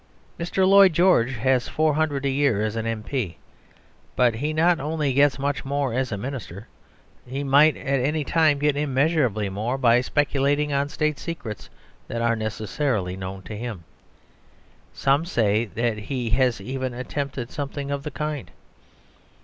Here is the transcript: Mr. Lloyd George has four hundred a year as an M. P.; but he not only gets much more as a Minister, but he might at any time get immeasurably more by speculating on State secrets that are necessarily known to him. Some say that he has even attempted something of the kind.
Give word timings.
Mr. 0.39 0.67
Lloyd 0.67 0.93
George 0.93 1.33
has 1.33 1.67
four 1.67 1.93
hundred 1.93 2.25
a 2.25 2.29
year 2.31 2.63
as 2.63 2.75
an 2.75 2.87
M. 2.87 3.03
P.; 3.03 3.37
but 4.15 4.33
he 4.33 4.51
not 4.51 4.79
only 4.79 5.13
gets 5.13 5.37
much 5.37 5.63
more 5.63 5.93
as 5.93 6.11
a 6.11 6.17
Minister, 6.17 6.65
but 7.23 7.31
he 7.31 7.43
might 7.43 7.77
at 7.77 7.99
any 7.99 8.23
time 8.23 8.57
get 8.57 8.75
immeasurably 8.75 9.47
more 9.47 9.77
by 9.77 10.01
speculating 10.01 10.73
on 10.73 10.89
State 10.89 11.19
secrets 11.19 11.69
that 12.07 12.19
are 12.19 12.35
necessarily 12.35 13.15
known 13.15 13.43
to 13.43 13.55
him. 13.55 13.83
Some 14.91 15.23
say 15.23 15.65
that 15.65 15.99
he 15.99 16.31
has 16.31 16.59
even 16.59 16.95
attempted 16.95 17.51
something 17.51 17.91
of 17.91 18.01
the 18.01 18.09
kind. 18.09 18.49